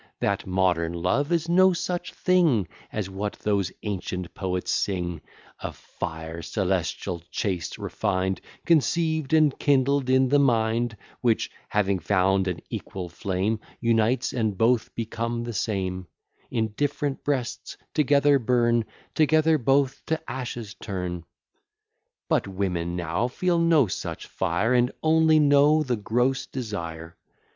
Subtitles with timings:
[0.19, 5.21] That modern love is no such thing As what those ancient poets sing:
[5.59, 12.61] A fire celestial, chaste, refined, Conceived and kindled in the mind; Which, having found an
[12.71, 16.07] equal flame, Unites, and both become the same,
[16.49, 21.25] In different breasts together burn, Together both to ashes turn.
[22.27, 27.15] But women now feel no such fire, And only know the gross desire.